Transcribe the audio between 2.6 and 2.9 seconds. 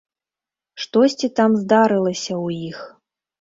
іх.